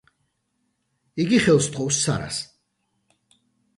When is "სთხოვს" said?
1.69-2.01